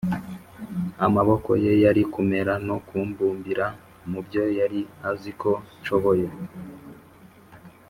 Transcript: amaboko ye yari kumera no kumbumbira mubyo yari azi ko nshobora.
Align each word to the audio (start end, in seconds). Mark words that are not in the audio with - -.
amaboko 1.05 1.49
ye 1.63 1.73
yari 1.83 2.03
kumera 2.13 2.53
no 2.67 2.77
kumbumbira 2.87 3.65
mubyo 4.09 4.43
yari 4.59 4.81
azi 5.09 5.31
ko 5.41 5.51
nshobora. 5.79 6.27